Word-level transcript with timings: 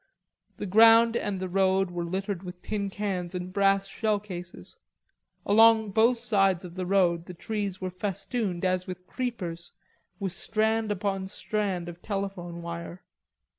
The 0.57 0.65
ground 0.65 1.15
and 1.15 1.39
the 1.39 1.47
road 1.47 1.91
were 1.91 2.03
littered 2.03 2.41
with 2.41 2.59
tin 2.63 2.89
cans 2.89 3.35
and 3.35 3.53
brass 3.53 3.85
shell 3.85 4.19
cases. 4.19 4.77
Along 5.45 5.91
both 5.91 6.17
sides 6.17 6.65
of 6.65 6.73
the 6.73 6.87
road 6.87 7.27
the 7.27 7.35
trees 7.35 7.79
were 7.79 7.91
festooned, 7.91 8.65
as 8.65 8.87
with 8.87 9.05
creepers, 9.05 9.73
with 10.19 10.33
strand 10.33 10.91
upon 10.91 11.27
strand 11.27 11.87
of 11.87 12.01
telephone 12.01 12.63
wire. 12.63 13.03